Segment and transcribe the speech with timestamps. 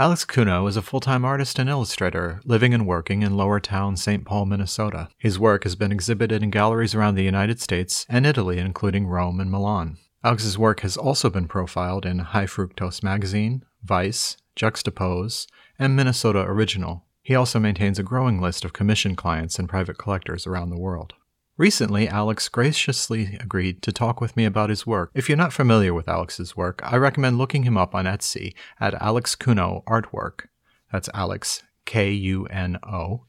[0.00, 4.24] Alex Kuno is a full time artist and illustrator living and working in Lowertown, St.
[4.24, 5.10] Paul, Minnesota.
[5.18, 9.40] His work has been exhibited in galleries around the United States and Italy, including Rome
[9.40, 9.98] and Milan.
[10.24, 15.46] Alex's work has also been profiled in High Fructose Magazine, Vice, Juxtapoz,
[15.78, 17.04] and Minnesota Original.
[17.22, 21.12] He also maintains a growing list of commission clients and private collectors around the world.
[21.60, 25.10] Recently, Alex graciously agreed to talk with me about his work.
[25.12, 28.94] If you're not familiar with Alex's work, I recommend looking him up on Etsy at
[28.94, 30.46] Alex Kuno Artwork.
[30.90, 33.26] That's Alex, K U N O.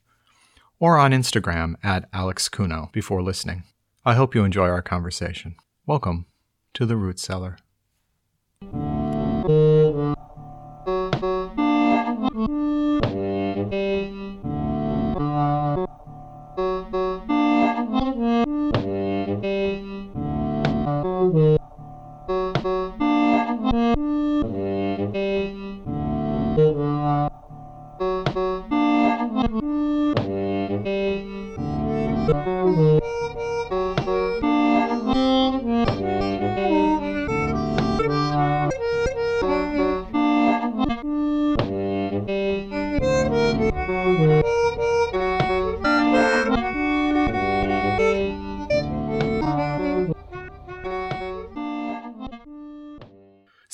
[0.80, 3.66] Or on Instagram at Alex Kuno before listening.
[4.06, 5.58] I hope you enjoy our conversation.
[5.86, 6.26] Welcome
[6.76, 7.58] to the Root Cellar.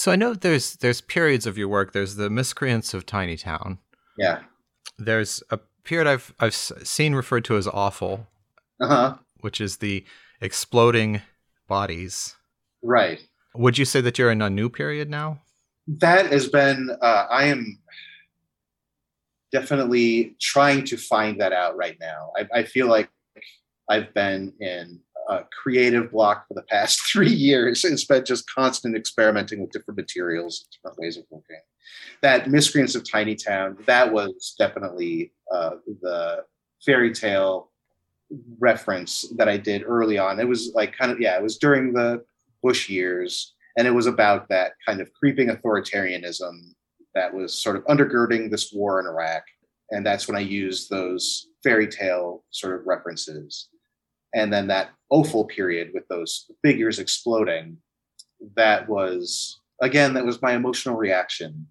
[0.08, 1.92] So I know there's there's periods of your work.
[1.92, 3.80] There's the miscreants of Tiny Town.
[4.18, 4.40] Yeah.
[4.98, 8.26] There's a period I've I've seen referred to as awful,
[8.80, 9.18] Uh-huh.
[9.42, 10.06] which is the
[10.40, 11.24] exploding
[11.68, 12.38] bodies.
[12.82, 13.20] Right.
[13.54, 15.42] Would you say that you're in a new period now?
[15.88, 17.78] That has been uh, I am
[19.52, 22.32] definitely trying to find that out right now.
[22.38, 23.10] I, I feel like
[23.90, 25.02] I've been in
[25.52, 27.84] creative block for the past three years.
[27.84, 31.60] It's been just constant experimenting with different materials, different ways of working.
[32.22, 36.44] That Miscreants of Tiny Town, that was definitely uh, the
[36.86, 37.72] fairy tale
[38.60, 40.40] reference that I did early on.
[40.40, 42.24] It was like kind of, yeah, it was during the
[42.62, 43.54] Bush years.
[43.78, 46.52] And it was about that kind of creeping authoritarianism
[47.14, 49.44] that was sort of undergirding this war in Iraq.
[49.92, 53.70] And that's when I used those fairy tale sort of references
[54.34, 57.78] and then that awful period with those figures exploding
[58.56, 61.66] that was again that was my emotional reaction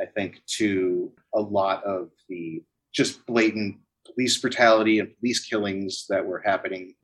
[0.00, 2.62] i think to a lot of the
[2.92, 6.94] just blatant police brutality and police killings that were happening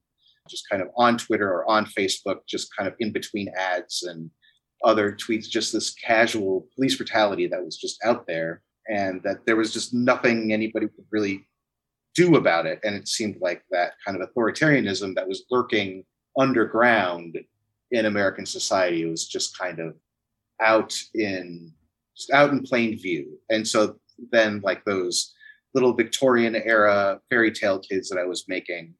[0.49, 4.31] just kind of on twitter or on facebook just kind of in between ads and
[4.85, 9.57] other tweets just this casual police brutality that was just out there and that there
[9.57, 11.47] was just nothing anybody could really
[12.17, 12.81] do about it.
[12.83, 16.05] And it seemed like that kind of authoritarianism that was lurking
[16.39, 17.39] underground
[17.93, 19.95] in American society was just kind of
[20.61, 21.73] out in
[22.33, 23.39] out in plain view.
[23.51, 23.97] And so
[24.33, 25.35] then like those
[25.75, 28.95] little Victorian era fairy tale kids that I was making,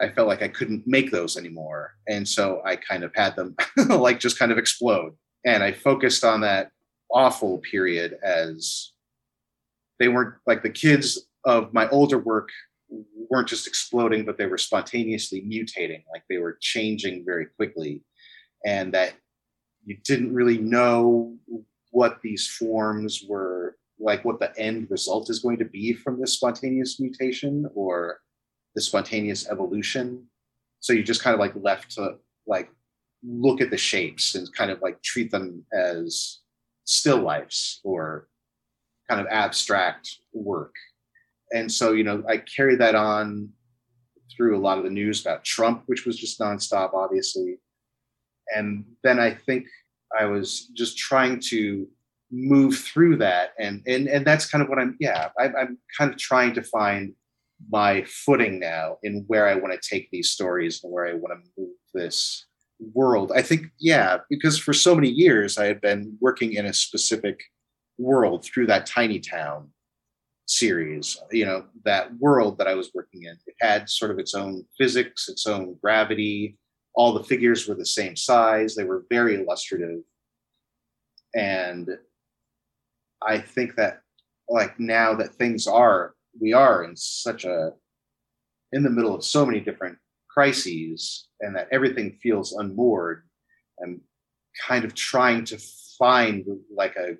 [0.00, 1.94] I felt like I couldn't make those anymore.
[2.06, 3.56] And so I kind of had them
[3.88, 5.14] like just kind of explode.
[5.46, 6.70] And I focused on that
[7.10, 8.92] awful period as
[9.98, 12.48] they weren't like the kids of my older work
[13.30, 18.02] weren't just exploding, but they were spontaneously mutating, like they were changing very quickly,
[18.64, 19.14] and that
[19.84, 21.36] you didn't really know
[21.90, 26.34] what these forms were like, what the end result is going to be from this
[26.34, 28.18] spontaneous mutation or
[28.74, 30.26] the spontaneous evolution.
[30.80, 32.16] So you just kind of like left to
[32.46, 32.70] like
[33.22, 36.40] look at the shapes and kind of like treat them as
[36.84, 38.28] still lifes or
[39.08, 40.74] kind of abstract work
[41.54, 43.48] and so you know i carry that on
[44.36, 47.56] through a lot of the news about trump which was just nonstop obviously.
[48.54, 49.66] And then i think
[50.18, 51.88] i was just trying to
[52.30, 53.52] move through that.
[53.58, 56.62] And and and that's kind of what i'm yeah I, i'm kind of trying to
[56.62, 57.14] find
[57.70, 61.32] my footing now in where i want to take these stories and where i want
[61.32, 62.46] to move this
[62.92, 63.30] world.
[63.34, 67.40] I think yeah because for so many years i had been working in a specific
[67.98, 69.70] world through that tiny town
[70.46, 73.36] series you know that world that i was working in.
[73.46, 76.58] It had sort of its own physics its own gravity.
[76.94, 78.74] All the figures were the same size.
[78.74, 80.00] They were very illustrative.
[81.34, 81.88] And
[83.26, 84.00] i think that
[84.48, 87.72] like now that things are we are in such a
[88.72, 89.96] in the middle of so many different
[90.28, 93.22] crises and that everything feels unmoored
[93.78, 94.00] and
[94.66, 95.58] kind of trying to
[95.98, 96.44] find
[96.74, 97.16] like a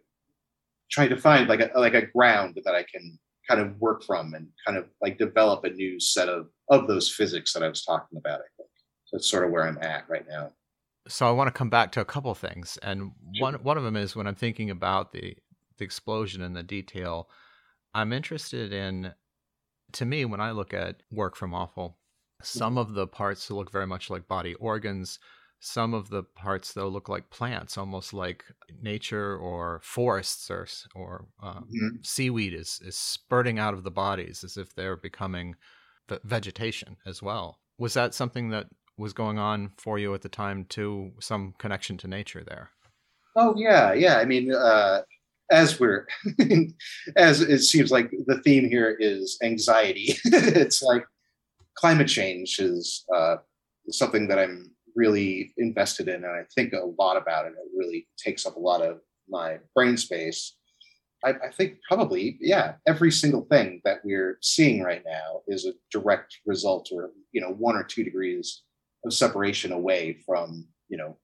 [0.95, 3.19] trying to find like a like a ground that I can
[3.49, 7.11] kind of work from and kind of like develop a new set of of those
[7.11, 8.41] physics that I was talking about.
[8.41, 8.69] I think
[9.05, 9.17] so.
[9.17, 10.53] That's sort of where I'm at right now.
[11.09, 13.11] So I want to come back to a couple things, and
[13.41, 15.37] one one of them is when I'm thinking about the
[15.79, 17.29] the explosion and the detail.
[17.97, 19.13] I'm interested in,
[19.93, 21.99] to me, when I look at work from Awful,
[22.43, 25.19] some of the parts look very much like body organs.
[25.67, 28.45] Some of the parts, though, look like plants, almost like
[28.83, 32.03] nature or forests or or uh, mm-hmm.
[32.03, 35.57] seaweed is is spurting out of the bodies as if they're becoming
[36.23, 37.61] vegetation as well.
[37.79, 38.67] Was that something that
[38.99, 41.13] was going on for you at the time too?
[41.19, 42.69] Some connection to nature there?
[43.35, 44.19] Oh yeah, yeah.
[44.19, 45.01] I mean, uh,
[45.51, 46.07] as we're
[47.17, 50.19] as it seems like the theme here is anxiety.
[50.25, 51.07] it's like
[51.75, 53.37] climate change is uh,
[53.89, 57.53] something that I'm really invested in, and I think a lot about it.
[57.53, 60.57] It really takes up a lot of my brain space.
[61.25, 65.73] I, I, think probably, yeah, every single thing that we're seeing right now is a
[65.91, 68.63] direct result, or you know, one or two degrees
[69.05, 71.17] of separation away from you know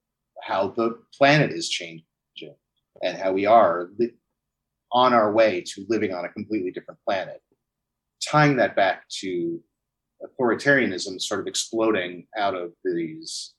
[0.43, 2.03] how the planet is changing
[3.03, 4.13] and how we are li-
[4.91, 7.41] on our way to living on a completely different planet.
[8.27, 9.59] Tying that back to
[10.21, 13.53] authoritarianism sort of exploding out of these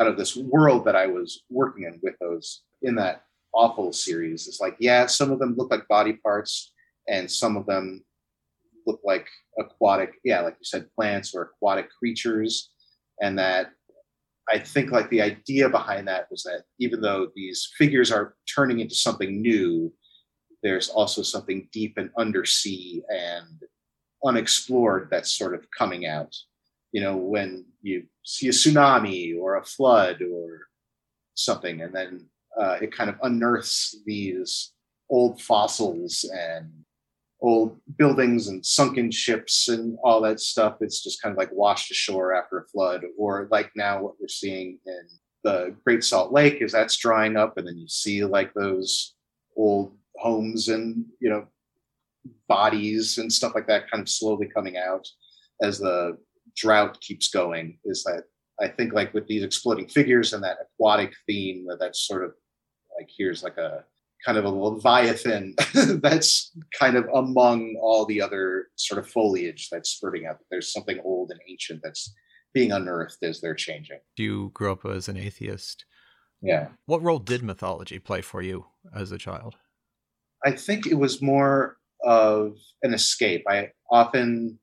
[0.00, 3.24] out of this world that I was working in with those in that
[3.54, 4.48] awful series.
[4.48, 6.72] It's like, yeah, some of them look like body parts
[7.08, 8.04] and some of them
[8.86, 9.26] look like
[9.58, 12.70] aquatic, yeah, like you said, plants or aquatic creatures.
[13.20, 13.72] And that
[14.52, 18.80] I think like the idea behind that was that even though these figures are turning
[18.80, 19.92] into something new,
[20.62, 23.62] there's also something deep and undersea and
[24.24, 26.34] unexplored that's sort of coming out.
[26.92, 30.66] You know, when you see a tsunami or a flood or
[31.34, 32.26] something, and then
[32.60, 34.72] uh, it kind of unearths these
[35.10, 36.70] old fossils and
[37.40, 40.76] old buildings and sunken ships and all that stuff.
[40.80, 44.28] It's just kind of like washed ashore after a flood, or like now what we're
[44.28, 45.02] seeing in
[45.42, 49.14] the Great Salt Lake is that's drying up, and then you see like those
[49.56, 51.46] old homes and you know
[52.48, 55.06] bodies and stuff like that kind of slowly coming out
[55.62, 56.16] as the
[56.56, 57.78] drought keeps going.
[57.84, 58.24] Is that
[58.60, 62.32] I think like with these exploding figures and that aquatic theme that that's sort of
[62.98, 63.84] like here's like a
[64.24, 65.54] kind of a leviathan
[66.00, 70.38] that's kind of among all the other sort of foliage that's spurting out.
[70.50, 72.12] There's something old and ancient that's
[72.54, 73.98] being unearthed as they're changing.
[74.16, 75.84] You grew up as an atheist.
[76.40, 76.68] Yeah.
[76.86, 79.56] What role did mythology play for you as a child?
[80.44, 83.44] I think it was more of an escape.
[83.48, 84.58] I often,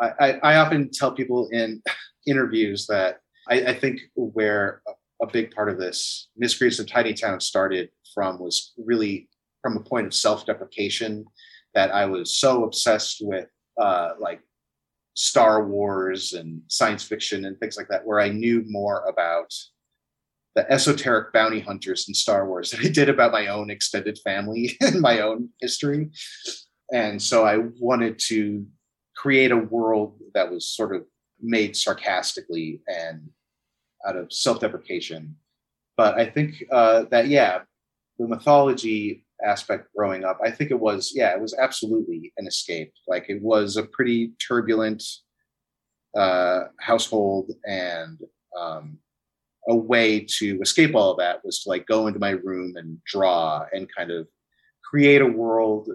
[0.00, 1.82] I, I often tell people in
[2.26, 3.18] interviews that
[3.48, 4.82] I, I think where
[5.20, 9.28] a big part of this Miscreants of Tiny Town started from was really
[9.62, 11.24] from a point of self-deprecation
[11.74, 13.48] that I was so obsessed with
[13.80, 14.40] uh, like
[15.14, 19.52] Star Wars and science fiction and things like that, where I knew more about
[20.54, 24.76] the esoteric bounty hunters in Star Wars than I did about my own extended family
[24.80, 26.10] and my own history.
[26.92, 28.66] And so I wanted to
[29.22, 31.04] create a world that was sort of
[31.40, 33.30] made sarcastically and
[34.04, 35.36] out of self-deprecation.
[35.96, 37.60] But I think uh, that yeah,
[38.18, 42.92] the mythology aspect growing up, I think it was yeah, it was absolutely an escape.
[43.06, 45.04] Like it was a pretty turbulent
[46.16, 48.18] uh, household, and
[48.58, 48.98] um,
[49.68, 52.98] a way to escape all of that was to like go into my room and
[53.04, 54.26] draw and kind of
[54.82, 55.88] create a world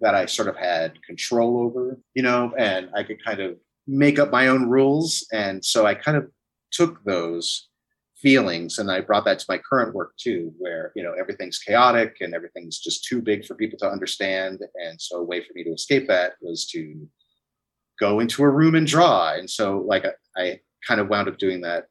[0.00, 4.18] that I sort of had control over, you know, and I could kind of make
[4.18, 5.26] up my own rules.
[5.32, 6.28] And so I kind of
[6.72, 7.68] took those
[8.16, 12.16] feelings and I brought that to my current work too, where you know everything's chaotic
[12.20, 14.60] and everything's just too big for people to understand.
[14.74, 17.08] And so a way for me to escape that was to
[18.00, 19.34] go into a room and draw.
[19.34, 20.04] And so like
[20.36, 21.86] I, kind of wound up doing that,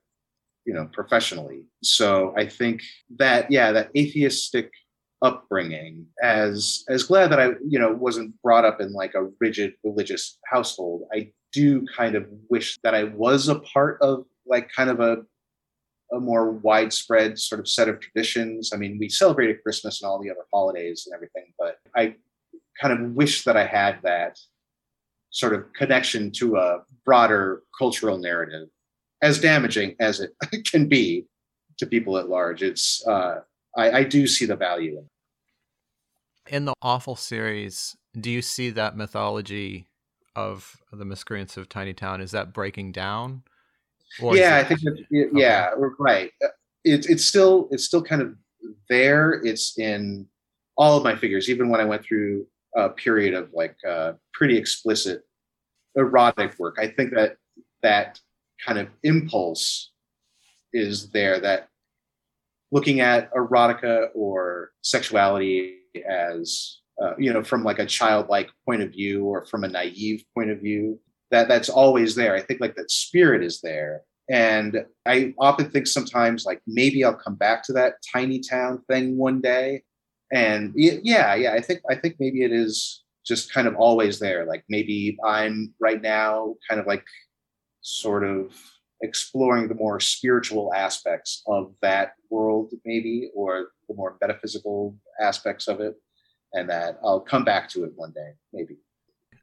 [0.66, 1.66] you know, professionally.
[1.84, 2.82] So I think
[3.18, 4.72] that yeah, that atheistic
[5.26, 9.74] upbringing as as glad that I you know wasn't brought up in like a rigid
[9.84, 11.08] religious household.
[11.12, 15.24] I do kind of wish that I was a part of like kind of a
[16.12, 18.72] a more widespread sort of set of traditions.
[18.72, 22.16] I mean, we celebrated Christmas and all the other holidays and everything, but I
[22.80, 24.38] kind of wish that I had that
[25.32, 28.70] sort of connection to a broader cultural narrative,
[29.24, 30.32] as damaging as it
[30.72, 31.26] can be
[31.80, 32.62] to people at large.
[32.62, 33.40] It's uh,
[33.76, 35.10] I, I do see the value in it.
[36.48, 39.88] In the awful series, do you see that mythology
[40.36, 42.22] of the miscreants of Tiny Town?
[42.22, 43.44] Is that breaking down?
[44.22, 45.96] Or yeah, I think that, yeah, okay.
[46.00, 46.32] right.
[46.44, 46.50] Uh,
[46.84, 48.36] it, it's still it's still kind of
[48.90, 49.42] there.
[49.44, 50.28] It's in
[50.78, 54.58] all of my figures, even when I went through a period of like uh, pretty
[54.58, 55.24] explicit
[55.96, 56.76] erotic work.
[56.80, 57.38] I think that
[57.82, 58.20] that
[58.64, 59.92] kind of impulse
[60.74, 61.40] is there.
[61.40, 61.70] That
[62.72, 68.92] looking at erotica or sexuality as uh, you know from like a childlike point of
[68.92, 71.00] view or from a naive point of view
[71.32, 72.36] that that's always there.
[72.36, 74.02] I think like that spirit is there.
[74.30, 79.18] And i often think sometimes like maybe i'll come back to that tiny town thing
[79.18, 79.84] one day.
[80.32, 84.46] And yeah yeah i think i think maybe it is just kind of always there.
[84.46, 87.06] Like maybe i'm right now kind of like
[87.82, 88.54] sort of
[89.02, 95.80] exploring the more spiritual aspects of that world maybe or the more metaphysical aspects of
[95.80, 95.96] it
[96.54, 98.78] and that I'll come back to it one day, maybe.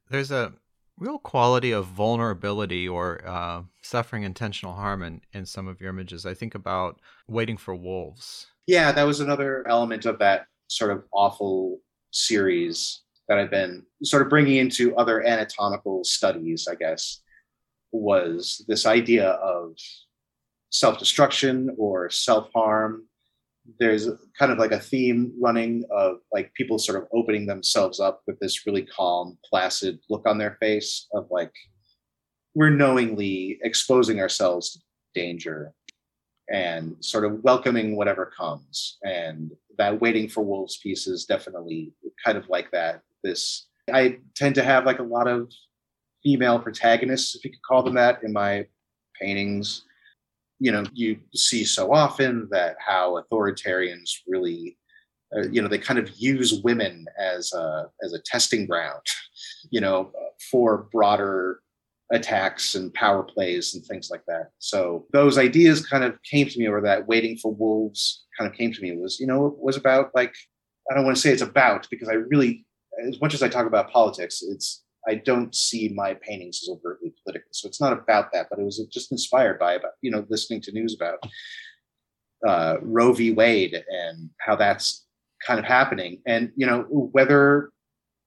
[0.08, 0.54] There's a
[0.98, 6.26] real quality of vulnerability or uh, suffering intentional harm in, in some of your images.
[6.26, 8.46] I think about Waiting for Wolves.
[8.66, 11.78] Yeah, that was another element of that sort of awful
[12.12, 17.21] series that I've been sort of bringing into other anatomical studies, I guess,
[17.92, 19.76] was this idea of
[20.70, 23.04] self destruction or self harm
[23.78, 24.08] there's
[24.38, 28.38] kind of like a theme running of like people sort of opening themselves up with
[28.40, 31.52] this really calm, placid look on their face of like
[32.54, 34.80] we're knowingly exposing ourselves to
[35.14, 35.72] danger
[36.52, 38.98] and sort of welcoming whatever comes.
[39.04, 41.92] And that waiting for wolves piece is definitely
[42.24, 43.02] kind of like that.
[43.22, 45.50] This I tend to have like a lot of
[46.22, 48.66] female protagonists, if you could call them that, in my
[49.20, 49.84] paintings.
[50.58, 54.78] You know you see so often that how authoritarians really
[55.36, 59.02] uh, you know they kind of use women as a as a testing ground
[59.70, 60.12] you know
[60.52, 61.62] for broader
[62.12, 64.50] attacks and power plays and things like that.
[64.58, 67.08] So those ideas kind of came to me or that.
[67.08, 68.96] Waiting for wolves kind of came to me.
[68.96, 70.34] Was you know it was about like
[70.90, 72.64] i don't want to say it's about because i really
[73.06, 77.12] as much as i talk about politics it's I don't see my paintings as overtly
[77.22, 77.48] political.
[77.52, 80.60] So it's not about that, but it was just inspired by about you know listening
[80.62, 81.18] to news about
[82.46, 83.32] uh, Roe v.
[83.32, 85.04] Wade and how that's
[85.44, 87.70] kind of happening, and you know whether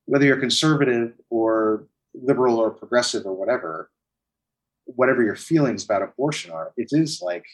[0.05, 3.89] whether you're conservative or liberal or progressive or whatever,
[4.85, 7.45] whatever your feelings about abortion are, it is like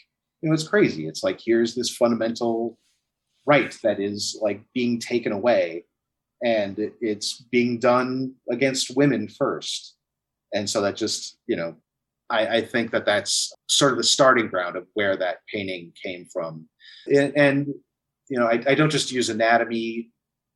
[0.42, 1.08] you know it's crazy.
[1.08, 2.78] It's like here's this fundamental
[3.48, 5.86] right that is like being taken away
[6.44, 9.96] and it's being done against women first.
[10.54, 11.76] And so that just you know
[12.30, 16.28] I, I, think that that's sort of the starting ground of where that painting came
[16.32, 16.68] from.
[17.08, 17.68] And, and
[18.30, 20.10] you know I, I, don't just use anatomy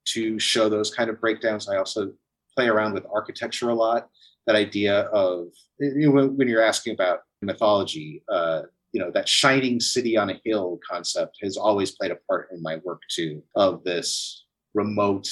[0.10, 1.70] to show those kind of breakdowns.
[1.70, 2.12] I also
[2.56, 4.08] play around with architecture a lot.
[4.48, 5.48] That idea of
[5.80, 8.64] you know, when you're asking about mythology uh,
[8.96, 12.62] you know that shining city on a hill concept has always played a part in
[12.62, 15.28] my work too of this remote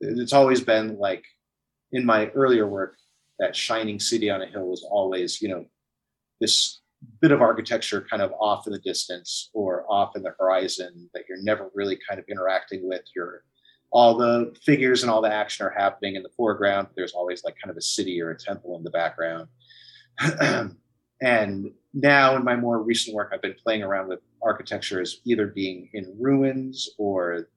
[0.00, 1.24] it's always been like
[1.92, 2.96] in my earlier work
[3.38, 5.64] that shining city on a hill was always you know
[6.40, 6.80] this
[7.20, 11.24] bit of architecture kind of off in the distance or off in the horizon that
[11.28, 13.02] you're never really kind of interacting with.
[13.14, 13.44] You're
[13.90, 17.54] all the figures and all the action are happening in the foreground there's always like
[17.62, 19.48] kind of a city or a temple in the background.
[21.22, 25.46] And now in my more recent work i've been playing around with architecture as either
[25.46, 27.48] being in ruins or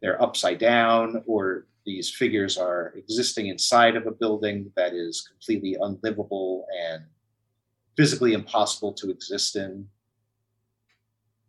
[0.00, 5.76] they're upside down or these figures are existing inside of a building that is completely
[5.80, 7.04] unlivable and
[7.96, 9.86] physically impossible to exist in.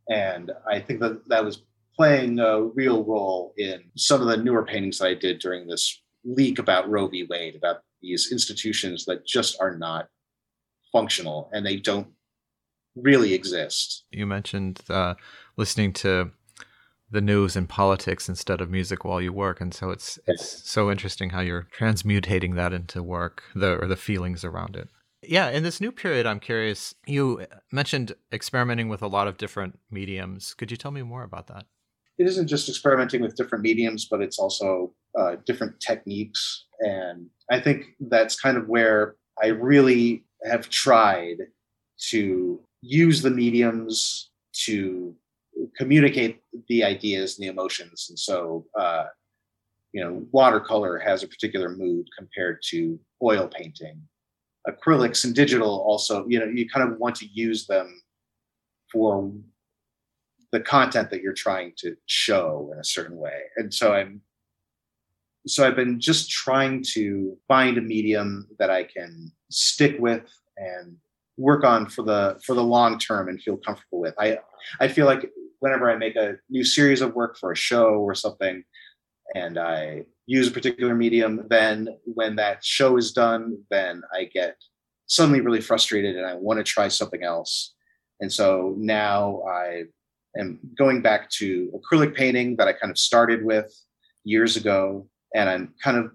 [0.10, 1.64] And I think that that was
[1.96, 6.02] playing a real role in some of the newer paintings that I did during this
[6.26, 7.26] leak about Roe v.
[7.30, 10.08] Wade, about these institutions that just are not
[10.92, 12.08] functional and they don't
[12.96, 14.06] really exist.
[14.12, 15.16] You mentioned uh,
[15.58, 16.32] listening to
[17.14, 20.92] the news and politics instead of music while you work and so it's it's so
[20.92, 24.90] interesting how you're transmutating that into work the or the feelings around it.
[25.22, 29.80] Yeah in this new period i'm curious you mentioned experimenting with a lot of different
[29.92, 30.56] mediums.
[30.56, 31.66] Could you tell me more about that?
[32.18, 36.66] It isn't just experimenting with different mediums but it's also uh, different techniques.
[36.80, 41.38] And i think that's kind of where i really have tried
[42.10, 44.32] to use the mediums
[44.66, 45.16] to
[45.78, 48.08] communicate the ideas and the emotions.
[48.10, 49.06] And so, uh,
[49.92, 54.02] you know, watercolor has a particular mood compared to oil painting.
[54.68, 58.02] Acrylics and digital also, you know, you kind of want to use them
[58.92, 59.32] for
[60.52, 63.42] the content that you're trying to show in a certain way.
[63.58, 64.22] And so I'm
[65.46, 70.96] so I've been just trying to find a medium that I can stick with and
[71.38, 74.14] work on for the for the long term and feel comfortable with.
[74.18, 74.38] I
[74.80, 75.30] I feel like
[75.64, 78.66] whenever I make a new series of work for a show or something,
[79.34, 84.58] and I use a particular medium, then when that show is done, then I get
[85.08, 87.76] suddenly really frustrated and I want to try something else.
[88.20, 89.84] And so now I
[90.38, 93.74] am going back to acrylic painting that I kind of started with
[94.26, 95.08] years ago.
[95.34, 96.12] And I'm kind of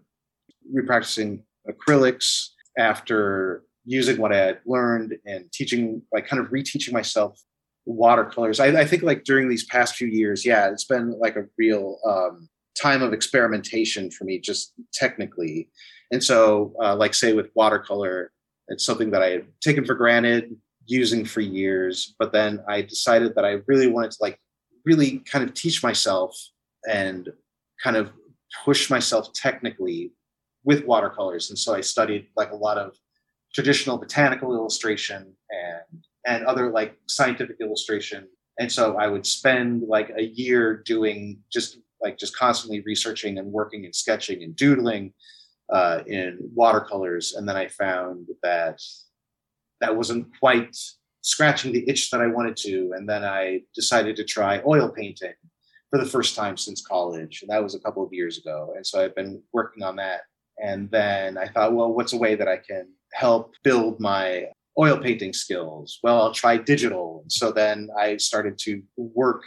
[0.77, 7.41] repracticing acrylics after using what I had learned and teaching, like kind of reteaching myself
[7.89, 8.61] watercolors.
[8.61, 11.99] I, I think like during these past few years, yeah, it's been like a real
[12.07, 12.49] um,
[12.81, 15.71] time of experimentation for me, just technically.
[16.13, 18.31] And so, uh, like say with watercolor,
[18.69, 20.55] it's something that I had taken for granted
[20.87, 24.39] using for years, but then I decided that I really wanted to like
[24.85, 26.35] really kind of teach myself
[26.89, 27.29] and
[27.83, 28.13] kind of
[28.65, 30.13] push myself technically
[30.65, 31.51] with watercolors.
[31.51, 32.97] And so I studied like a lot of
[33.55, 38.29] traditional botanical illustration and and other like scientific illustration.
[38.61, 43.51] And so I would spend like a year doing just like just constantly researching and
[43.51, 45.15] working and sketching and doodling
[45.73, 47.35] uh, in watercolors.
[47.35, 48.81] And then I found that
[49.81, 50.77] that wasn't quite
[51.23, 52.93] scratching the itch that I wanted to.
[52.95, 55.35] And then I decided to try oil painting
[55.91, 57.41] for the first time since college.
[57.43, 58.75] And that was a couple of years ago.
[58.77, 60.23] And so I've been working on that.
[60.63, 64.99] And then I thought, well, what's a way that I can help build my oil
[64.99, 65.99] painting skills?
[66.03, 67.25] Well, I'll try digital.
[67.29, 69.43] So then I started to work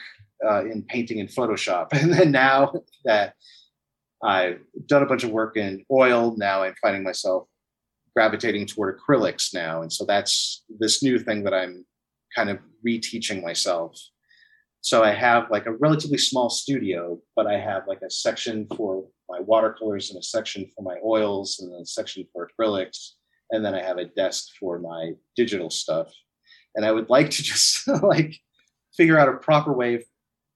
[0.46, 1.88] uh, in painting in Photoshop.
[1.94, 2.74] And then now
[3.06, 3.36] that
[4.24, 7.48] I've done a bunch of work in oil, now I'm finding myself
[8.16, 9.82] gravitating toward acrylics now.
[9.82, 11.86] And so that's this new thing that I'm
[12.36, 13.98] kind of reteaching myself.
[14.82, 19.06] So I have like a relatively small studio, but I have like a section for
[19.30, 23.12] my watercolors and a section for my oils and a section for acrylics.
[23.51, 26.13] And then I have a desk for my digital stuff.
[26.75, 28.36] And I would like to just like
[28.96, 30.05] figure out a proper way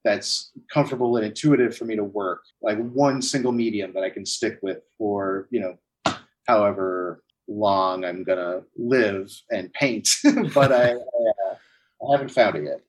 [0.04, 4.26] that's comfortable and intuitive for me to work, like one single medium that I can
[4.26, 6.16] stick with for, you know,
[6.48, 10.08] however long I'm gonna live and paint,
[10.54, 12.82] but I, I, uh, I, haven't found it yet.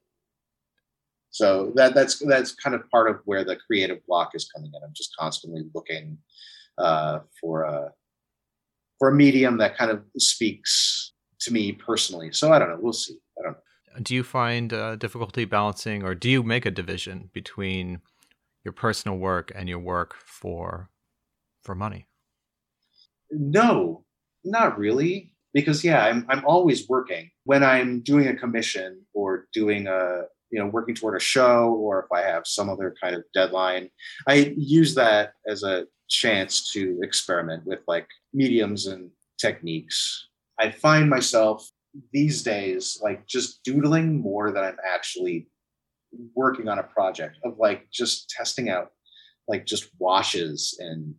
[1.31, 4.83] So that that's that's kind of part of where the creative block is coming in.
[4.83, 6.19] I'm just constantly looking
[6.79, 7.93] uh, for a
[8.99, 12.33] for a medium that kind of speaks to me personally.
[12.33, 12.79] So I don't know.
[12.81, 13.17] We'll see.
[13.39, 14.03] I don't know.
[14.03, 18.01] Do you find uh, difficulty balancing, or do you make a division between
[18.65, 20.91] your personal work and your work for
[21.63, 22.07] for money?
[23.31, 24.05] No,
[24.45, 27.31] not really, because yeah, I'm I'm always working.
[27.45, 32.05] When I'm doing a commission or doing a you know working toward a show or
[32.05, 33.89] if I have some other kind of deadline,
[34.29, 40.29] I use that as a chance to experiment with like mediums and techniques.
[40.59, 41.69] I find myself
[42.13, 45.49] these days like just doodling more than I'm actually
[46.35, 48.93] working on a project of like just testing out
[49.49, 51.15] like just washes and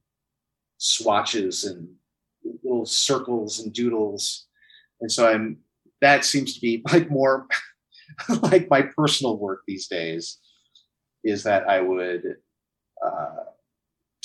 [0.77, 1.87] swatches and
[2.63, 4.47] little circles and doodles.
[5.01, 5.59] And so I'm
[6.01, 7.47] that seems to be like more
[8.41, 10.37] like my personal work these days
[11.23, 12.37] is that I would
[13.05, 13.43] uh,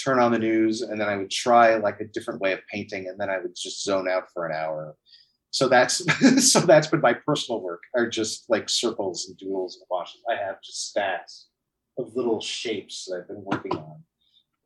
[0.02, 3.08] turn on the news and then I would try like a different way of painting
[3.08, 4.96] and then I would just zone out for an hour.
[5.50, 6.02] So that's
[6.52, 10.22] so that's been my personal work are just like circles and doodles and washes.
[10.30, 11.48] I have just stacks
[11.98, 14.02] of little shapes that I've been working on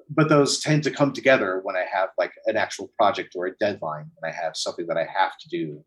[0.09, 3.57] but those tend to come together when I have like an actual project or a
[3.57, 5.85] deadline and I have something that I have to do.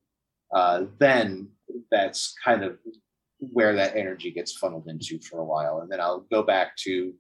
[0.54, 1.50] Uh, then
[1.92, 2.78] that's kind of
[3.54, 5.80] where that energy gets funneled into for a while.
[5.80, 7.14] And then I'll go back to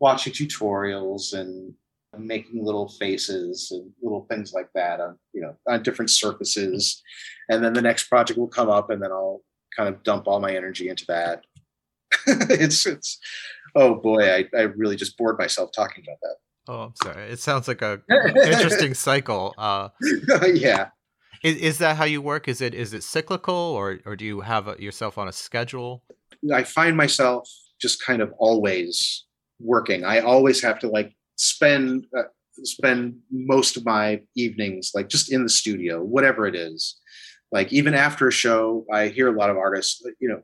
[0.00, 1.74] watching tutorials and
[2.18, 7.02] making little faces and little things like that on, you know, on different surfaces.
[7.48, 9.42] And then the next project will come up and then I'll
[9.76, 11.44] kind of dump all my energy into that.
[12.26, 13.18] it's, it's,
[13.76, 16.36] oh boy, I, I really just bored myself talking about that.
[16.68, 17.30] Oh, I'm sorry.
[17.30, 19.54] It sounds like a interesting cycle.
[19.56, 19.88] Uh,
[20.54, 20.88] yeah.
[21.42, 22.48] Is, is that how you work?
[22.48, 26.04] Is it is it cyclical, or or do you have a, yourself on a schedule?
[26.52, 29.24] I find myself just kind of always
[29.60, 30.04] working.
[30.04, 32.24] I always have to like spend uh,
[32.64, 37.00] spend most of my evenings like just in the studio, whatever it is.
[37.52, 40.42] Like even after a show, I hear a lot of artists, you know,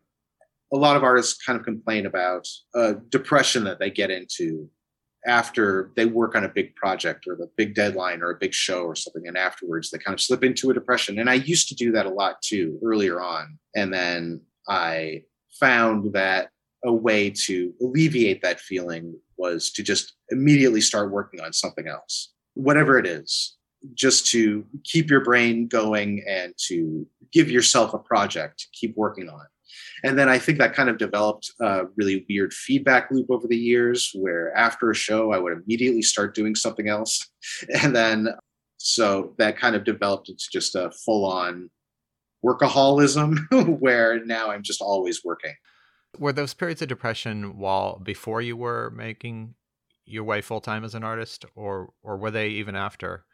[0.72, 4.68] a lot of artists kind of complain about uh, depression that they get into
[5.26, 8.84] after they work on a big project or the big deadline or a big show
[8.84, 11.74] or something and afterwards they kind of slip into a depression and i used to
[11.74, 15.20] do that a lot too earlier on and then i
[15.58, 16.50] found that
[16.84, 22.32] a way to alleviate that feeling was to just immediately start working on something else
[22.54, 23.56] whatever it is
[23.94, 29.28] just to keep your brain going and to give yourself a project to keep working
[29.28, 29.46] on
[30.04, 33.56] and then I think that kind of developed a really weird feedback loop over the
[33.56, 37.28] years where after a show, I would immediately start doing something else.
[37.82, 38.28] And then
[38.76, 41.70] so that kind of developed into just a full on
[42.44, 43.38] workaholism
[43.80, 45.54] where now I'm just always working.
[46.18, 49.54] Were those periods of depression while before you were making
[50.04, 53.24] your way full time as an artist, or or were they even after?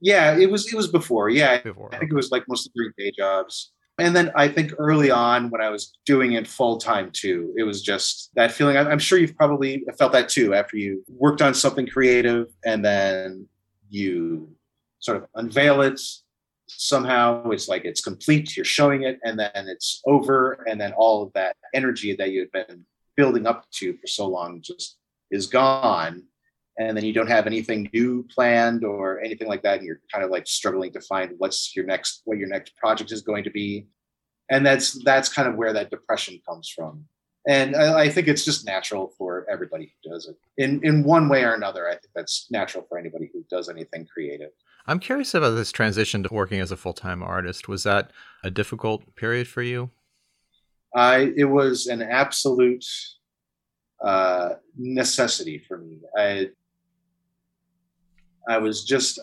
[0.00, 1.28] Yeah, it was it was before.
[1.30, 1.94] Yeah, before.
[1.94, 3.72] I think it was like mostly three day jobs.
[3.98, 7.62] And then I think early on when I was doing it full time too, it
[7.62, 8.76] was just that feeling.
[8.76, 13.48] I'm sure you've probably felt that too after you worked on something creative and then
[13.88, 14.50] you
[14.98, 16.00] sort of unveil it.
[16.68, 20.64] Somehow it's like it's complete, you're showing it, and then it's over.
[20.68, 22.84] And then all of that energy that you had been
[23.16, 24.96] building up to for so long just
[25.30, 26.24] is gone.
[26.78, 30.22] And then you don't have anything new planned or anything like that and you're kind
[30.22, 33.50] of like struggling to find what's your next what your next project is going to
[33.50, 33.86] be.
[34.50, 37.06] And that's that's kind of where that depression comes from.
[37.48, 40.36] And I, I, think it's just natural for everybody who does it.
[40.58, 44.06] In in one way or another i think that's natural for anybody who does anything
[44.06, 44.50] creative
[44.86, 48.10] i'm curious about this transition to working as a full-time artist was that
[48.44, 49.90] a difficult period for you
[50.94, 52.84] i it was an absolute
[54.04, 56.48] uh, necessity for me i
[58.48, 59.18] I was just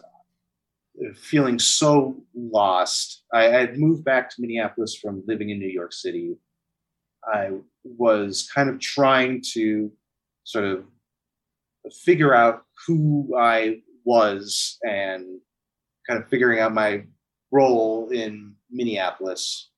[1.15, 3.23] feeling so lost.
[3.34, 6.36] I had moved back to Minneapolis from living in New York City.
[7.26, 7.52] I
[7.84, 9.91] was kind of trying to
[10.43, 10.86] sort of
[12.04, 15.39] figure out who I was and
[16.08, 17.04] kind of figuring out my
[17.52, 19.70] role in Minneapolis.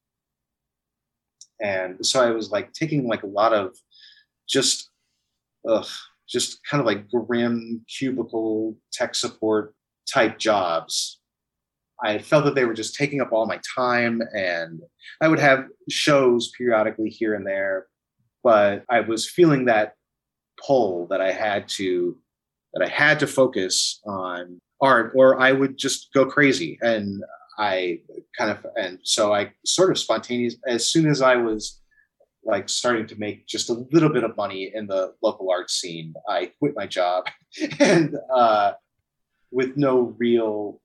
[1.62, 3.76] And so I was like taking like a lot of
[4.48, 4.90] just
[5.68, 5.88] ugh,
[6.28, 9.74] just kind of like grim cubicle tech support
[10.12, 11.20] type jobs.
[12.04, 14.82] I felt that they were just taking up all my time and
[15.22, 17.88] I would have shows periodically here and there,
[18.44, 19.94] but I was feeling that
[20.66, 22.18] pull that I had to
[22.74, 26.78] that I had to focus on art or I would just go crazy.
[26.82, 27.24] And
[27.58, 28.02] I
[28.38, 31.82] kind of and so I sort of spontaneous as soon as I was
[32.44, 36.14] like starting to make just a little bit of money in the local art scene.
[36.30, 37.26] I quit my job
[37.80, 38.74] and uh,
[39.52, 40.82] with no real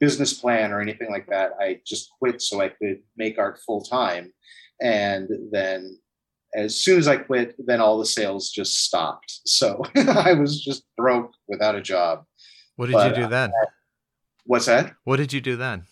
[0.00, 3.82] business plan or anything like that, I just quit so I could make art full
[3.82, 4.32] time.
[4.80, 5.98] And then
[6.54, 9.40] as soon as I quit, then all the sales just stopped.
[9.46, 12.24] So I was just broke without a job.
[12.80, 13.50] What did but, you do then?
[13.50, 13.66] Uh,
[14.46, 14.94] what's that?
[15.04, 15.84] What did you do then?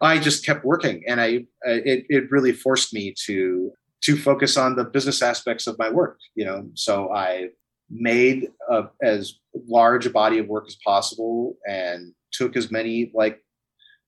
[0.00, 3.70] I just kept working, and I it it really forced me to
[4.04, 6.18] to focus on the business aspects of my work.
[6.34, 7.50] You know, so I
[7.90, 9.34] made a, as
[9.68, 13.44] large a body of work as possible and took as many like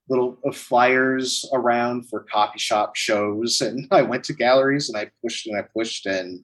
[0.09, 5.09] little uh, flyers around for copy shop shows and i went to galleries and i
[5.23, 6.43] pushed and i pushed and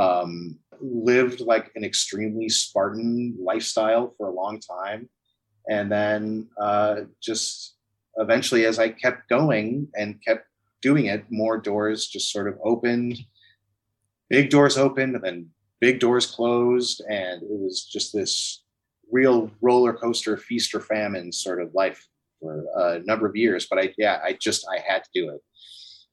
[0.00, 5.08] um, lived like an extremely spartan lifestyle for a long time
[5.68, 7.76] and then uh, just
[8.16, 10.46] eventually as i kept going and kept
[10.82, 13.18] doing it, more doors just sort of opened,
[14.28, 15.48] big doors opened, and then
[15.80, 17.02] big doors closed.
[17.08, 18.64] And it was just this
[19.10, 22.06] real roller coaster, feast or famine sort of life
[22.40, 23.66] for a number of years.
[23.70, 25.40] But I, yeah, I just, I had to do it.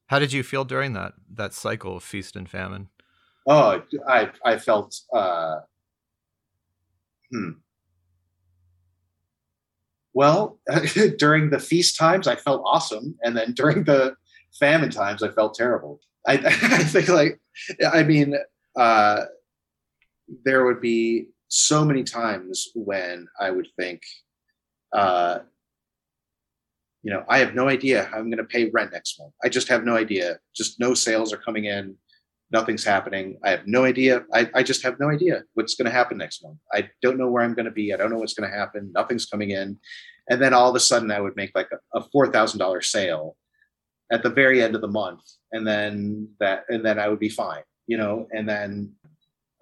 [0.06, 2.88] How did you feel during that, that cycle of feast and famine?
[3.48, 5.60] Oh, I, I felt, uh,
[7.32, 7.50] hmm.
[10.12, 10.58] Well,
[11.18, 14.16] during the feast times, I felt awesome, and then during the
[14.58, 16.00] famine times, I felt terrible.
[16.26, 17.40] I, I think like,
[17.92, 18.34] I mean,
[18.76, 19.24] uh,
[20.44, 24.02] there would be so many times when I would think,
[24.92, 25.40] uh,
[27.02, 29.32] you know, I have no idea how I'm going to pay rent next month.
[29.42, 30.38] I just have no idea.
[30.54, 31.96] Just no sales are coming in.
[32.52, 33.38] Nothing's happening.
[33.44, 34.24] I have no idea.
[34.34, 36.58] I, I just have no idea what's going to happen next month.
[36.72, 37.92] I don't know where I'm going to be.
[37.92, 38.90] I don't know what's going to happen.
[38.92, 39.78] Nothing's coming in.
[40.28, 43.36] And then all of a sudden, I would make like a, a $4,000 sale
[44.10, 45.20] at the very end of the month
[45.52, 48.92] and then that and then i would be fine you know and then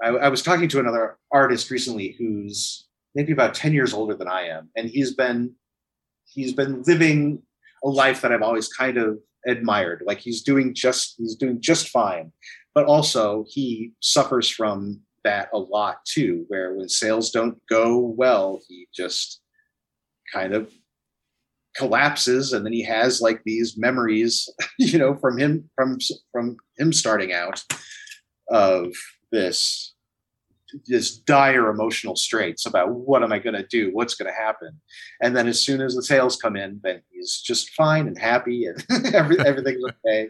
[0.03, 4.29] I, I, was talking to another artist recently who's maybe about 10 years older than
[4.29, 5.55] i am and he's been
[6.25, 7.43] he's been living
[7.85, 11.89] a life that i've always kind of admired like he's doing just he's doing just
[11.89, 12.33] fine
[12.75, 18.61] but also he suffers from that a lot too where when sales don't go well
[18.69, 19.41] he just
[20.33, 20.73] kind of
[21.77, 25.99] collapses and then he has like these memories you know from him from
[26.33, 27.63] from him starting out
[28.51, 28.93] of
[29.33, 29.95] this
[30.87, 33.91] this dire emotional straits about what am i going to do?
[33.93, 34.79] What's going to happen?
[35.23, 38.67] And then as soon as the sales come in then he's just fine and happy
[38.67, 40.29] and every, everything's okay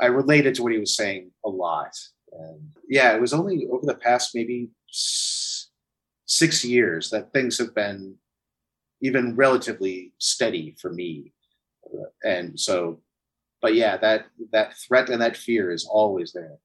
[0.00, 1.92] i related to what he was saying a lot
[2.32, 4.70] and yeah it was only over the past maybe
[6.26, 8.16] six years that things have been
[9.00, 11.32] even relatively steady for me.
[11.84, 13.00] Uh, and so,
[13.62, 16.58] but yeah, that that threat and that fear is always there.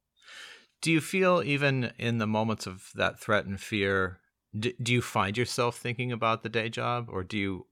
[0.82, 4.20] Do you feel even in the moments of that threat and fear,
[4.58, 7.68] do, do you find yourself thinking about the day job or do you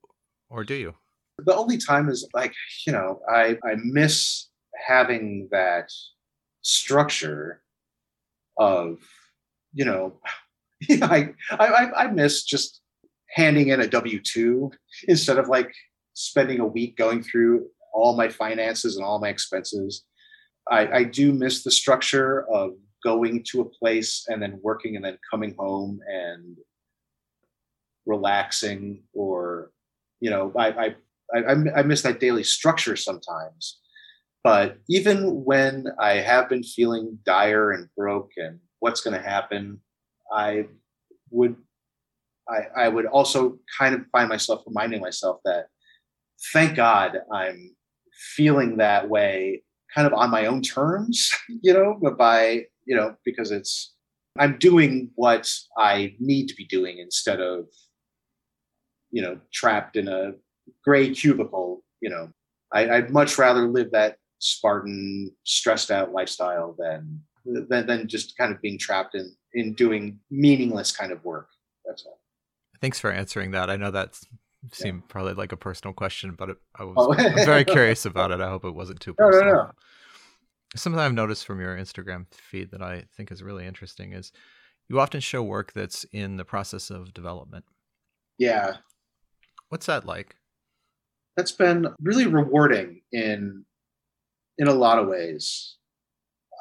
[0.48, 0.94] or do you?
[1.38, 2.54] The only time is like,
[2.86, 4.49] you know, I I miss
[4.86, 5.90] having that
[6.62, 7.62] structure
[8.58, 8.98] of,
[9.72, 10.14] you know,
[10.90, 12.80] I, I I miss just
[13.34, 14.72] handing in a W two
[15.08, 15.72] instead of like
[16.14, 20.04] spending a week going through all my finances and all my expenses.
[20.70, 25.04] I, I do miss the structure of going to a place and then working and
[25.04, 26.56] then coming home and
[28.06, 29.70] relaxing or
[30.20, 30.94] you know I, I
[31.34, 33.78] i i miss that daily structure sometimes
[34.42, 39.80] but even when i have been feeling dire and broke and what's going to happen
[40.32, 40.64] i
[41.30, 41.56] would
[42.48, 45.66] i i would also kind of find myself reminding myself that
[46.52, 47.74] thank god i'm
[48.34, 49.62] feeling that way
[49.94, 51.30] kind of on my own terms
[51.62, 53.94] you know but by you know because it's
[54.38, 57.66] i'm doing what i need to be doing instead of
[59.10, 60.32] you know trapped in a
[60.84, 62.30] gray cubicle you know.
[62.72, 67.64] I, would much rather live that spartan stressed out lifestyle than, hmm.
[67.68, 71.48] than than just kind of being trapped in in doing meaningless kind of work
[71.84, 72.20] that's all
[72.80, 74.18] thanks for answering that i know that
[74.72, 75.06] seemed yeah.
[75.08, 77.44] probably like a personal question but it, i was oh.
[77.44, 79.70] very curious about it i hope it wasn't too personal no, no, no.
[80.76, 84.32] something i've noticed from your instagram feed that i think is really interesting is
[84.88, 87.64] you often show work that's in the process of development
[88.38, 88.76] yeah
[89.70, 90.34] What's that like?
[91.36, 93.64] That's been really rewarding in
[94.60, 95.76] in a lot of ways.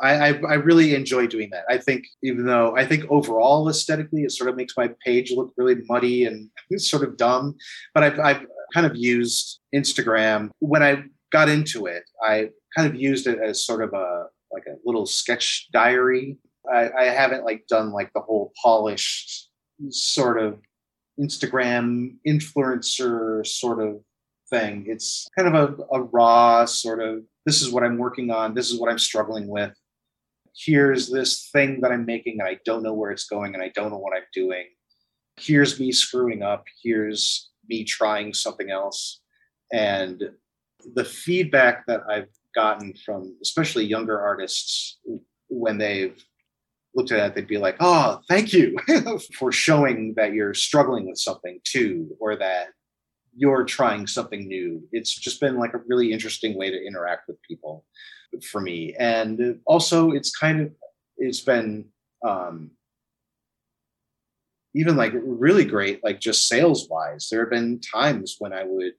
[0.02, 1.66] I, I, I really enjoy doing that.
[1.70, 5.54] I think even though I think overall aesthetically it sort of makes my page look
[5.58, 7.56] really muddy and sort of dumb,
[7.94, 12.04] but I've I've kind of used Instagram when I got into it.
[12.26, 16.38] I kind of used it as sort of a like a little sketch diary.
[16.74, 19.50] I, I haven't like done like the whole polished
[19.90, 20.60] sort of
[21.20, 24.00] Instagram influencer sort of
[24.50, 24.86] thing.
[24.88, 25.56] It's kind of
[25.92, 29.00] a, a raw sort of this is what I'm working on, this is what I'm
[29.00, 29.74] struggling with.
[30.56, 33.70] Here's this thing that I'm making and I don't know where it's going and I
[33.70, 34.66] don't know what I'm doing.
[35.36, 36.66] Here's me screwing up.
[36.84, 39.22] Here's me trying something else.
[39.74, 40.22] And
[40.94, 45.00] the feedback that I've gotten from especially younger artists
[45.48, 46.24] when they've
[46.94, 48.78] looked at it, they'd be like, "Oh, thank you
[49.40, 52.68] for showing that you're struggling with something too, or that
[53.36, 57.42] you're trying something new." It's just been like a really interesting way to interact with
[57.42, 57.86] people
[58.52, 60.72] for me, and also it's kind of
[61.18, 61.86] it's been
[62.26, 62.72] um,
[64.76, 67.28] even like really great, like just sales wise.
[67.30, 68.94] There have been times when I would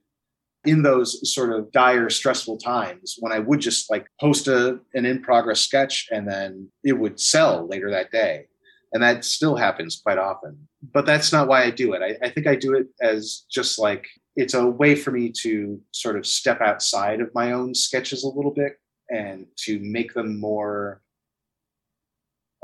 [0.63, 5.05] in those sort of dire, stressful times when I would just like post a, an
[5.05, 8.45] in progress sketch and then it would sell later that day.
[8.93, 10.67] And that still happens quite often.
[10.93, 12.01] But that's not why I do it.
[12.03, 15.81] I, I think I do it as just like it's a way for me to
[15.91, 20.39] sort of step outside of my own sketches a little bit and to make them
[20.39, 21.01] more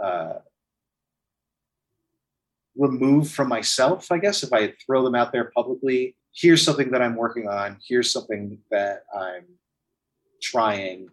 [0.01, 0.35] uh,
[2.77, 6.15] removed from myself, I guess, if I throw them out there publicly.
[6.33, 9.45] Here's something that I'm working on, here's something that I'm
[10.41, 11.09] trying,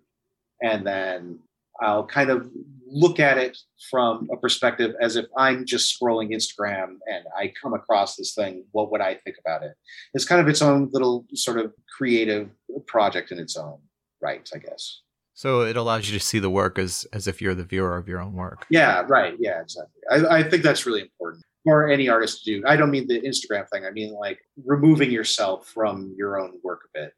[0.63, 1.41] and then
[1.81, 2.51] I'll kind of
[2.87, 3.59] look at it
[3.91, 8.65] from a perspective as if I'm just scrolling Instagram and I come across this thing,
[8.71, 9.75] what would I think about it?
[10.15, 12.51] It's kind of its own little sort of creative
[12.87, 13.79] project in its own
[14.25, 15.03] right, I guess.
[15.35, 18.09] So it allows you to see the work as as if you're the viewer of
[18.09, 18.67] your own work.
[18.71, 19.35] Yeah, right.
[19.39, 20.01] Yeah, exactly.
[20.11, 22.67] I, I think that's really important for any artist to do.
[22.67, 23.85] I don't mean the Instagram thing.
[23.85, 27.13] I mean like removing yourself from your own work a bit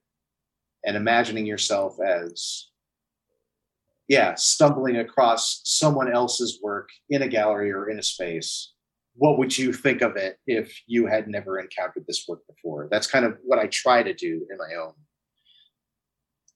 [0.85, 2.69] and imagining yourself as
[4.09, 8.73] yeah, stumbling across someone else's work in a gallery or in a space.
[9.15, 12.89] What would you think of it if you had never encountered this work before?
[12.91, 14.93] That's kind of what I try to do in my own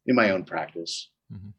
[0.06, 1.10] in my own practice.
[1.32, 1.50] Mm-hmm.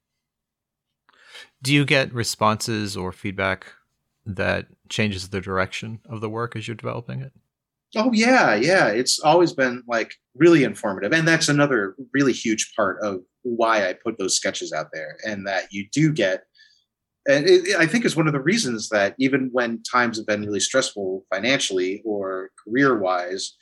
[1.62, 3.73] Do you get responses or feedback
[4.25, 7.34] that changes the direction of the work as you're developing it?
[7.95, 8.88] Oh yeah, yeah.
[8.88, 11.12] It's always been like really informative.
[11.12, 15.45] And that's another really huge part of why I put those sketches out there and
[15.47, 16.43] that you do get
[17.27, 20.41] and it, I think it's one of the reasons that even when times have been
[20.41, 23.56] really stressful financially or career wise,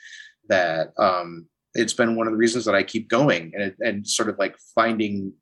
[0.48, 4.30] that um, it's been one of the reasons that I keep going and, and sort
[4.30, 5.34] of like finding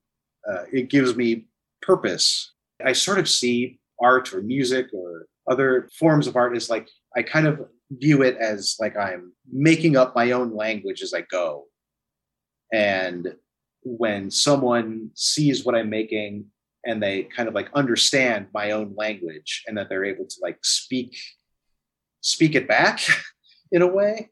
[0.50, 1.45] uh, it gives me
[1.82, 2.54] purpose.
[2.84, 7.21] I sort of see art or music or other forms of art as like I
[7.21, 7.60] kind of
[7.91, 11.65] view it as like I'm making up my own language as I go.
[12.73, 13.36] And
[13.84, 16.45] when someone sees what I'm making
[16.86, 20.60] and they kind of like understand my own language and that they're able to like
[20.63, 21.17] speak
[22.21, 23.00] speak it back
[23.71, 24.30] in a way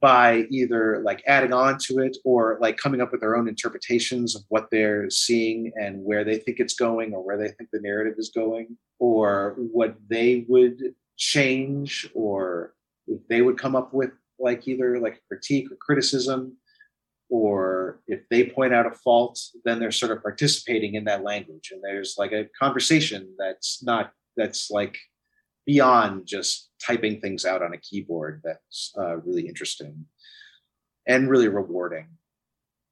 [0.00, 4.34] by either like adding on to it or like coming up with their own interpretations
[4.34, 7.80] of what they're seeing and where they think it's going or where they think the
[7.80, 12.74] narrative is going or what they would change or
[13.06, 16.56] if they would come up with like either like a critique or criticism
[17.28, 21.70] or if they point out a fault then they're sort of participating in that language.
[21.70, 24.98] And there's like a conversation that's not that's like
[25.66, 30.06] beyond just typing things out on a keyboard that's uh, really interesting
[31.06, 32.08] and really rewarding.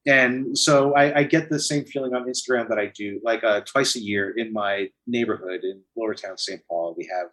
[0.06, 3.60] And so I, I, get the same feeling on instagram that i do like uh,
[3.62, 7.28] twice a year in my neighborhood in Lowertown st paul we have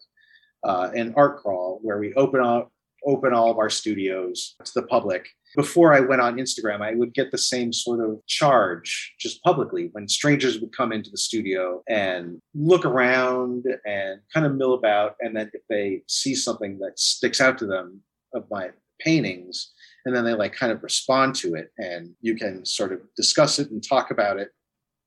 [0.65, 2.71] uh, an art crawl where we open up
[3.05, 5.27] open all of our studios to the public.
[5.55, 9.89] Before I went on Instagram, I would get the same sort of charge just publicly
[9.93, 15.15] when strangers would come into the studio and look around and kind of mill about.
[15.21, 18.01] And then if they see something that sticks out to them
[18.33, 19.71] of my paintings,
[20.05, 23.59] and then they like kind of respond to it, and you can sort of discuss
[23.59, 24.49] it and talk about it.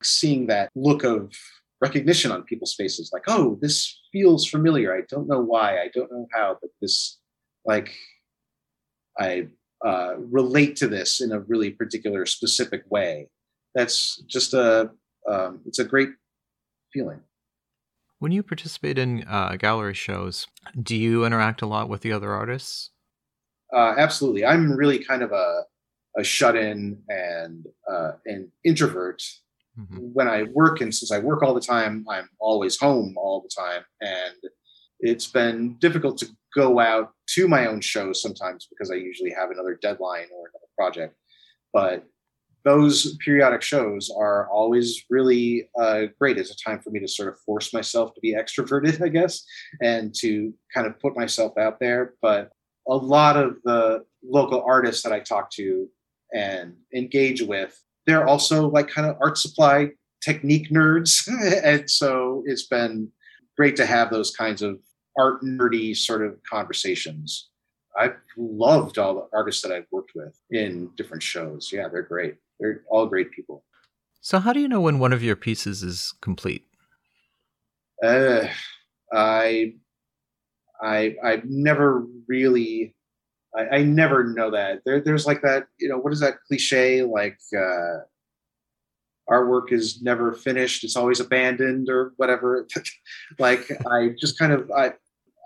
[0.01, 1.33] Seeing that look of
[1.81, 6.11] recognition on people's faces like oh this feels familiar i don't know why i don't
[6.11, 7.19] know how but this
[7.65, 7.93] like
[9.19, 9.47] I
[9.85, 13.29] uh, relate to this in a really particular specific way.
[13.75, 14.91] That's just a
[15.29, 16.09] um, it's a great
[16.91, 17.19] feeling.
[18.19, 20.47] When you participate in uh, gallery shows,
[20.81, 22.89] do you interact a lot with the other artists?
[23.73, 24.45] Uh, absolutely.
[24.45, 25.63] I'm really kind of a,
[26.17, 29.21] a shut in and uh, an introvert
[29.79, 29.97] mm-hmm.
[30.13, 30.81] when I work.
[30.81, 33.83] And since I work all the time, I'm always home all the time.
[34.01, 34.51] And
[34.99, 39.51] it's been difficult to go out to my own shows sometimes because I usually have
[39.51, 41.15] another deadline or another project.
[41.71, 42.05] But
[42.65, 47.29] those periodic shows are always really uh, great as a time for me to sort
[47.29, 49.45] of force myself to be extroverted, I guess,
[49.81, 52.15] and to kind of put myself out there.
[52.21, 52.51] But
[52.87, 55.87] a lot of the local artists that I talk to
[56.33, 57.79] and engage with,
[58.09, 59.89] they're also like kind of art supply
[60.23, 61.27] technique nerds.
[61.63, 63.09] and so it's been
[63.55, 64.79] great to have those kinds of
[65.17, 67.49] art nerdy sort of conversations.
[67.97, 71.69] I've loved all the artists that I've worked with in different shows.
[71.71, 72.35] Yeah, they're great.
[72.59, 73.63] They're all great people.
[74.21, 76.65] So, how do you know when one of your pieces is complete?
[78.03, 78.47] Uh,
[79.11, 79.73] I,
[80.81, 82.95] I, I've never really,
[83.55, 84.81] I, I never know that.
[84.85, 87.03] There, there's like that, you know, what is that cliche?
[87.03, 87.99] Like, uh,
[89.27, 92.67] our work is never finished; it's always abandoned, or whatever.
[93.39, 94.93] like, I just kind of, I,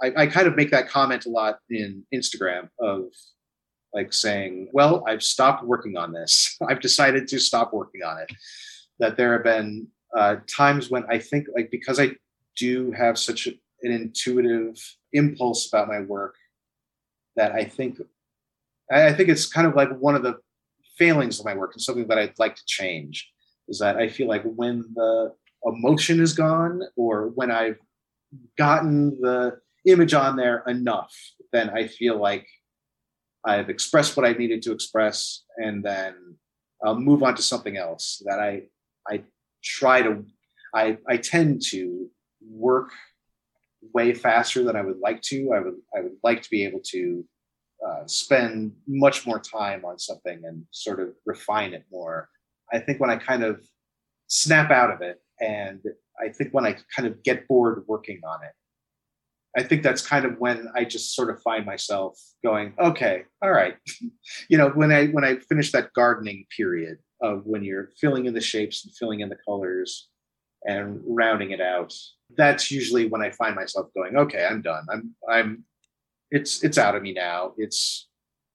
[0.01, 3.03] I, I kind of make that comment a lot in Instagram of
[3.93, 6.57] like saying, well, I've stopped working on this.
[6.67, 8.31] I've decided to stop working on it.
[8.99, 12.11] That there have been uh, times when I think, like, because I
[12.57, 13.57] do have such an
[13.91, 14.75] intuitive
[15.13, 16.35] impulse about my work,
[17.35, 17.99] that I think,
[18.91, 20.37] I think it's kind of like one of the
[20.97, 23.31] failings of my work and something that I'd like to change
[23.67, 25.33] is that I feel like when the
[25.65, 27.77] emotion is gone or when I've
[28.57, 31.13] gotten the image on there enough,
[31.51, 32.47] then I feel like
[33.45, 36.37] I've expressed what I needed to express, and then
[36.83, 38.21] I'll move on to something else.
[38.25, 38.63] That I
[39.07, 39.23] I
[39.63, 40.23] try to
[40.73, 42.09] I I tend to
[42.49, 42.91] work
[43.93, 45.51] way faster than I would like to.
[45.53, 47.25] I would I would like to be able to
[47.85, 52.29] uh, spend much more time on something and sort of refine it more.
[52.71, 53.65] I think when I kind of
[54.27, 55.81] snap out of it, and
[56.19, 58.53] I think when I kind of get bored working on it,
[59.55, 63.51] I think that's kind of when I just sort of find myself going, okay, all
[63.51, 63.75] right.
[64.49, 68.33] you know, when I when I finish that gardening period of when you're filling in
[68.33, 70.09] the shapes and filling in the colors
[70.65, 71.93] and rounding it out,
[72.35, 74.85] that's usually when I find myself going, okay, I'm done.
[74.91, 75.63] I'm I'm
[76.31, 77.53] it's it's out of me now.
[77.57, 78.07] It's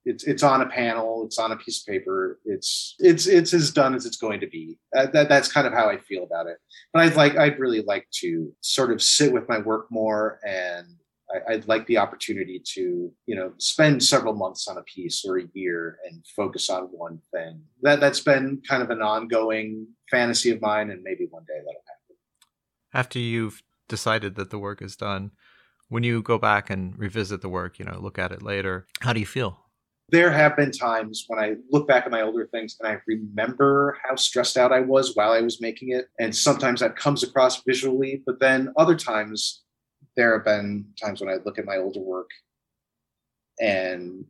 [0.04, 1.24] it's it's on a panel.
[1.26, 2.40] It's on a piece of paper.
[2.44, 4.78] It's it's it's as done as it's going to be.
[4.96, 6.58] Uh, that, that's kind of how i feel about it.
[6.92, 10.86] But i'd like i'd really like to sort of sit with my work more and
[11.46, 15.38] I, would like the opportunity to you know spend several months on a piece or
[15.38, 17.60] a year and focus on one thing.
[17.82, 21.82] That that's been kind of an ongoing fantasy of mine and maybe one day that'll
[21.86, 21.97] happen
[22.92, 25.30] after you've decided that the work is done
[25.88, 29.12] when you go back and revisit the work you know look at it later how
[29.12, 29.68] do you feel
[30.10, 33.98] there have been times when I look back at my older things and I remember
[34.02, 36.06] how stressed out I was while I was making it.
[36.18, 39.64] And sometimes that comes across visually, but then other times
[40.16, 42.30] there have been times when I look at my older work
[43.60, 44.24] and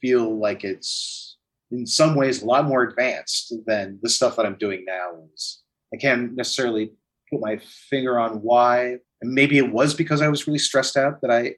[0.00, 1.38] feel like it's
[1.72, 5.62] in some ways a lot more advanced than the stuff that I'm doing now is.
[5.92, 6.92] I can't necessarily
[7.30, 7.58] put my
[7.90, 8.98] finger on why.
[9.22, 11.54] And maybe it was because I was really stressed out that I,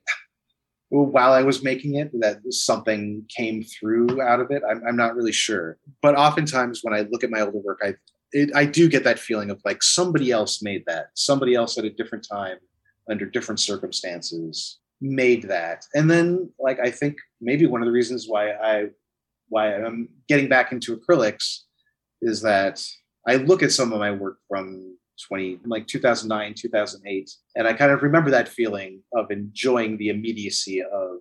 [0.91, 4.63] while I was making it, that something came through out of it.
[4.69, 5.79] I'm, I'm not really sure.
[6.03, 7.95] But oftentimes when I look at my older work, I
[8.33, 11.85] it, I do get that feeling of like somebody else made that, somebody else at
[11.85, 12.59] a different time,
[13.11, 15.85] under different circumstances, made that.
[15.95, 18.89] And then, like, I think maybe one of the reasons why I
[19.49, 21.61] why I'm getting back into acrylics
[22.21, 22.85] is that
[23.27, 24.97] I look at some of my work from
[25.27, 30.83] 20 like 2009 2008 and i kind of remember that feeling of enjoying the immediacy
[30.83, 31.19] of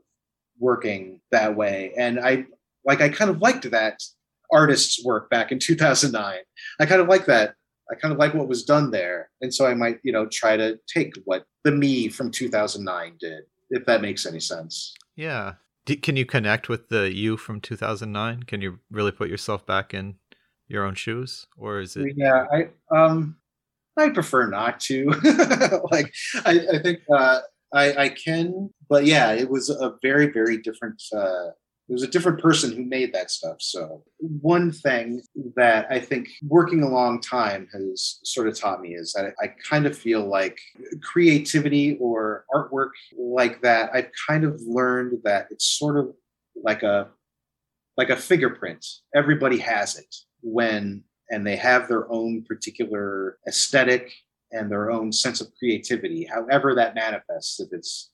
[0.60, 1.94] working that way.
[1.98, 2.46] And i
[2.86, 4.02] like i kind of liked that
[4.52, 6.40] artist's work back in 2009
[6.80, 7.54] i kind of like that.
[7.90, 9.30] I kind of like what was done there.
[9.42, 13.44] And so i might you know try to take what the me from 2009 did
[13.70, 14.94] if that makes any sense.
[15.16, 15.56] Yeah.
[15.86, 19.94] D- can you connect with the you from 2009 can you really put yourself back
[19.94, 20.16] in
[20.68, 21.48] your own shoes?
[21.58, 23.38] Or is it yeah i um
[23.98, 25.06] I prefer not to.
[25.92, 26.14] like,
[26.46, 27.40] I, I think uh,
[27.74, 31.02] I, I, can, but yeah, it was a very, very different.
[31.16, 31.48] Uh,
[31.90, 33.58] it was a different person who made that stuff.
[33.60, 35.22] So one thing
[35.56, 39.46] that I think working a long time has sort of taught me is that I,
[39.46, 40.60] I kind of feel like
[41.02, 43.90] creativity or artwork like that.
[43.94, 46.14] I've kind of learned that it's sort of
[46.62, 47.08] like a
[47.96, 48.86] like a fingerprint.
[49.16, 54.14] Everybody has it when and they have their own particular aesthetic
[54.52, 57.60] and their own sense of creativity, however that manifests.
[57.60, 58.12] If it's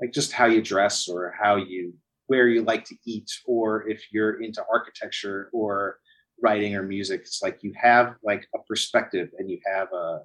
[0.00, 1.94] like just how you dress or how you
[2.26, 5.98] where you like to eat, or if you're into architecture or
[6.42, 10.20] writing or music, it's like you have like a perspective and you have a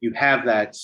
[0.00, 0.76] you have that.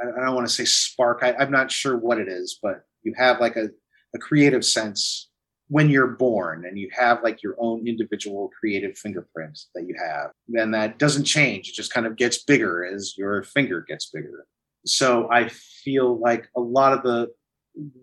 [0.00, 1.20] I don't want to say spark.
[1.22, 3.68] I, I'm not sure what it is, but you have like a,
[4.14, 5.28] a creative sense
[5.72, 10.30] when you're born and you have like your own individual creative fingerprints that you have
[10.46, 11.70] then that doesn't change.
[11.70, 14.44] It just kind of gets bigger as your finger gets bigger.
[14.84, 17.28] So i feel like a lot of the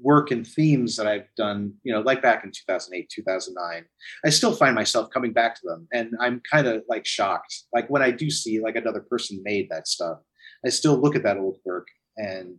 [0.01, 3.85] work and themes that i've done you know like back in 2008 2009
[4.25, 5.87] i still find myself coming back to them.
[5.93, 7.53] And i'm kind of like shocked.
[7.71, 10.17] Like when i do see like another person made that stuff
[10.65, 12.55] i still look at that old work and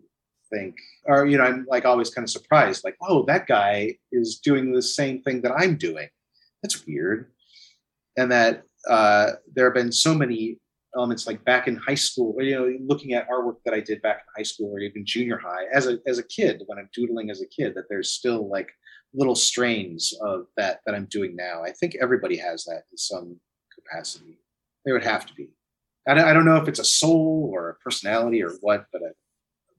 [0.53, 4.39] think, or you know, I'm like always kind of surprised, like, oh, that guy is
[4.39, 6.09] doing the same thing that I'm doing.
[6.63, 7.31] That's weird.
[8.17, 10.59] And that uh, there have been so many
[10.97, 14.19] elements, like back in high school, you know, looking at artwork that I did back
[14.19, 17.31] in high school or even junior high, as a as a kid, when I'm doodling
[17.31, 18.71] as a kid, that there's still like
[19.15, 21.63] little strains of that that I'm doing now.
[21.63, 23.41] I think everybody has that in some
[23.75, 24.39] capacity.
[24.85, 25.51] There would have to be.
[26.09, 29.00] I don't, I don't know if it's a soul or a personality or what, but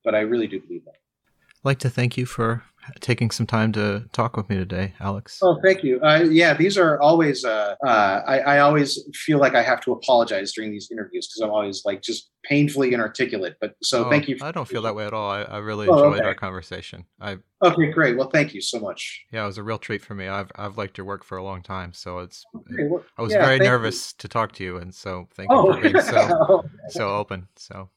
[0.03, 0.95] but I really do believe that.
[0.95, 2.63] I'd like to thank you for
[2.99, 5.39] taking some time to talk with me today, Alex.
[5.41, 6.01] Oh, thank you.
[6.01, 7.45] Uh, yeah, these are always.
[7.45, 11.41] Uh, uh, I, I, always feel like I have to apologize during these interviews because
[11.41, 13.55] I'm always like just painfully inarticulate.
[13.61, 14.37] But so oh, thank you.
[14.37, 15.29] For- I don't feel that way at all.
[15.29, 16.27] I, I really oh, enjoyed okay.
[16.27, 17.05] our conversation.
[17.19, 18.17] I okay, great.
[18.17, 19.23] Well, thank you so much.
[19.31, 20.27] Yeah, it was a real treat for me.
[20.27, 22.43] I've I've liked your work for a long time, so it's.
[22.55, 24.15] Okay, well, I was yeah, very nervous you.
[24.19, 25.73] to talk to you, and so thank you oh.
[25.73, 27.47] for being so so open.
[27.55, 27.89] So.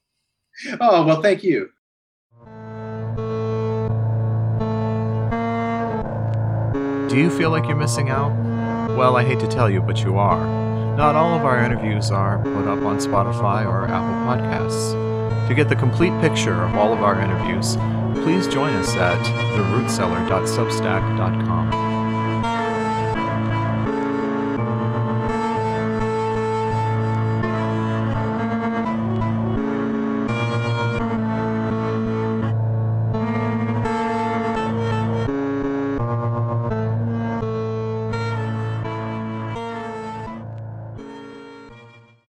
[0.81, 1.71] Oh well, thank you.
[7.09, 8.33] Do you feel like you're missing out?
[8.97, 10.45] Well, I hate to tell you, but you are.
[10.97, 14.93] Not all of our interviews are put up on Spotify or Apple Podcasts.
[15.49, 17.77] To get the complete picture of all of our interviews,
[18.25, 19.19] please join us at
[19.57, 21.74] therootcellar.substack.com.